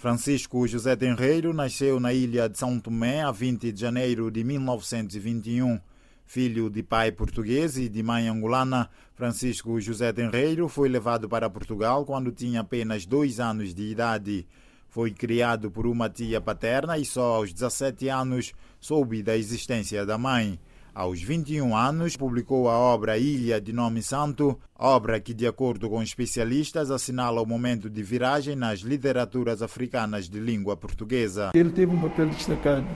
[0.00, 5.78] Francisco José Tenreiro nasceu na ilha de São Tomé a 20 de janeiro de 1921.
[6.24, 12.06] Filho de pai português e de mãe angolana, Francisco José Tenreiro foi levado para Portugal
[12.06, 14.48] quando tinha apenas dois anos de idade.
[14.88, 20.16] Foi criado por uma tia paterna e só aos 17 anos soube da existência da
[20.16, 20.58] mãe.
[21.00, 26.02] Aos 21 anos, publicou a obra Ilha de Nome Santo, obra que, de acordo com
[26.02, 31.52] especialistas, assinala o momento de viragem nas literaturas africanas de língua portuguesa.
[31.54, 32.86] Ele teve um papel destacado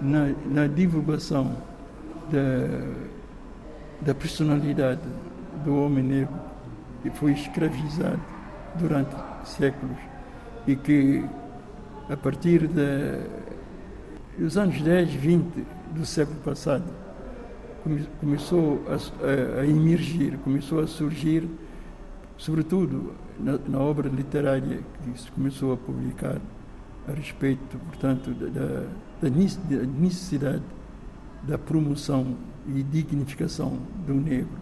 [0.00, 1.56] na, na divulgação
[2.30, 3.16] da,
[4.00, 5.02] da personalidade
[5.64, 6.40] do homem negro
[7.02, 8.22] que foi escravizado
[8.78, 9.12] durante
[9.44, 9.98] séculos
[10.68, 11.24] e que,
[12.08, 12.70] a partir
[14.38, 17.09] dos anos 10, 20 do século passado,
[18.20, 21.48] começou a, a, emergir, começou a surgir,
[22.36, 26.40] sobretudo na, na, obra literária que se começou a publicar
[27.08, 28.86] a respeito, portanto, da,
[29.22, 29.30] da
[29.86, 30.62] necessidade
[31.42, 32.36] da promoção
[32.68, 34.58] e dignificação do negro.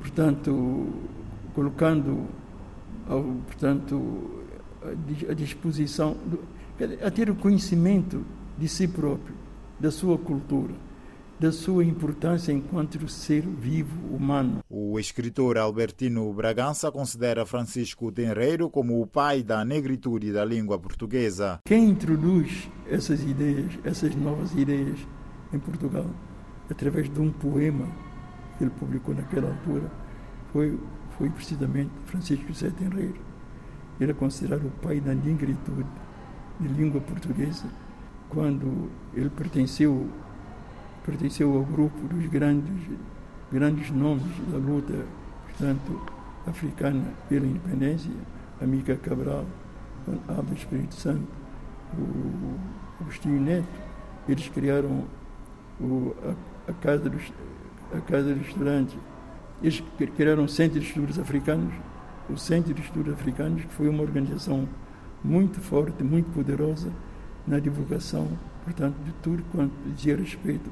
[0.00, 0.86] Portanto,
[1.54, 2.26] colocando,
[3.46, 4.44] portanto,
[5.28, 6.16] a disposição,
[7.04, 8.24] a ter o conhecimento
[8.58, 9.34] de si próprio,
[9.80, 10.87] da sua cultura
[11.40, 14.58] da sua importância enquanto ser vivo humano.
[14.68, 21.60] O escritor Albertino Bragança considera Francisco Tenreiro como o pai da negritude da língua portuguesa.
[21.64, 24.98] Quem introduz essas ideias, essas novas ideias
[25.52, 26.06] em Portugal,
[26.68, 27.86] através de um poema
[28.56, 29.90] que ele publicou naquela altura,
[30.52, 30.76] foi,
[31.16, 33.20] foi precisamente Francisco José Tenreiro.
[34.00, 35.86] Ele é considerado o pai da negritude
[36.58, 37.66] de língua portuguesa
[38.28, 40.08] quando ele pertenceu
[41.08, 42.70] pertenceu ao grupo dos grandes,
[43.50, 45.06] grandes nomes da luta,
[45.46, 46.00] portanto,
[46.46, 48.10] africana pela independência,
[48.60, 49.46] Amica Cabral,
[50.28, 51.26] Abel Espírito Santo,
[51.96, 53.88] o Agostinho Neto.
[54.28, 55.04] Eles criaram
[55.80, 57.32] o, a, a, casa dos,
[57.96, 58.98] a Casa dos Estudantes.
[59.62, 59.82] Eles
[60.14, 61.72] criaram o Centro de Estudos Africanos,
[62.28, 64.68] o Centro de Estudos Africanos, que foi uma organização
[65.24, 66.92] muito forte, muito poderosa
[67.46, 68.28] na divulgação,
[68.62, 70.70] portanto, de tudo quanto dizia respeito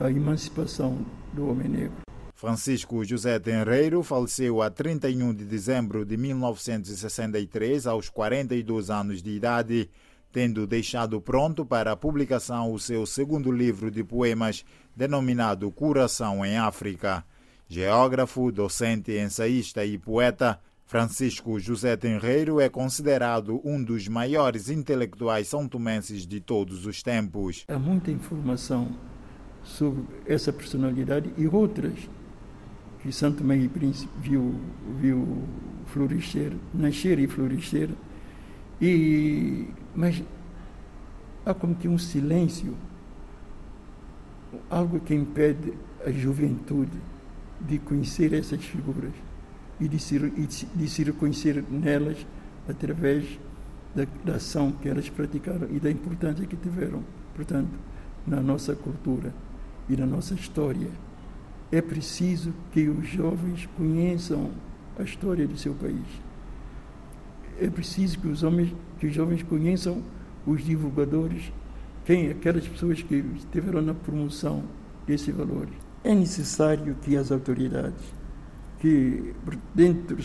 [0.00, 1.96] a emancipação do homem negro.
[2.34, 9.90] Francisco José Tenreiro faleceu a 31 de dezembro de 1963, aos 42 anos de idade,
[10.32, 14.64] tendo deixado pronto para a publicação o seu segundo livro de poemas,
[14.94, 17.24] denominado Coração em África.
[17.68, 26.26] Geógrafo, docente, ensaísta e poeta, Francisco José Tenreiro é considerado um dos maiores intelectuais são-tomenses
[26.26, 27.64] de todos os tempos.
[27.68, 28.88] Há muita informação
[29.68, 32.08] sobre essa personalidade e outras
[33.00, 34.54] que Santo e Príncipe viu,
[34.98, 35.44] viu
[35.86, 37.90] florescer, nascer e florescer.
[38.80, 40.22] E, mas
[41.44, 42.74] há como que um silêncio,
[44.70, 45.74] algo que impede
[46.04, 46.98] a juventude
[47.60, 49.12] de conhecer essas figuras
[49.80, 52.26] e de se, de se reconhecer nelas
[52.68, 53.38] através
[53.94, 57.70] da, da ação que elas praticaram e da importância que tiveram, portanto,
[58.26, 59.32] na nossa cultura
[59.88, 60.90] e na nossa história.
[61.70, 64.50] É preciso que os jovens conheçam
[64.98, 66.06] a história do seu país.
[67.60, 70.02] É preciso que os homens, que os jovens conheçam
[70.46, 71.52] os divulgadores,
[72.04, 74.64] quem aquelas pessoas que estiveram na promoção
[75.06, 75.74] desses valores.
[76.04, 78.02] É necessário que as autoridades,
[78.78, 79.34] que
[79.74, 80.16] dentro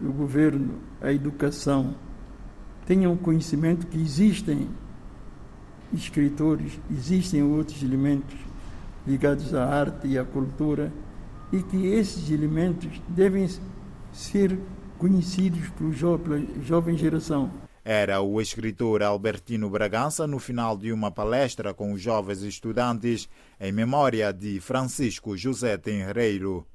[0.00, 1.94] do governo, a educação,
[2.84, 4.68] tenham conhecimento que existem
[5.92, 8.36] escritores, existem outros elementos
[9.06, 10.92] ligados à arte e à cultura,
[11.52, 13.48] e que esses elementos devem
[14.12, 14.58] ser
[14.98, 17.50] conhecidos pela jovem geração.
[17.82, 23.28] Era o escritor Albertino Bragança no final de uma palestra com os jovens estudantes
[23.58, 26.66] em memória de Francisco José Tenreiro.